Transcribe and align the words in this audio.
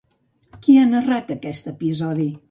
Qui 0.63 0.77
ha 0.79 0.85
narrat 0.93 1.29
aquest 1.35 1.69
episodi? 1.73 2.27